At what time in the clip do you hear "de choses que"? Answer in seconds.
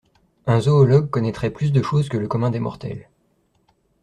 1.71-2.17